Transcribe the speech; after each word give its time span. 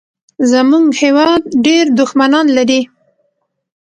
زمونږ 0.51 0.85
هېواد 1.03 1.41
ډېر 1.65 1.85
دوښمنان 1.99 2.47
لري 2.57 2.81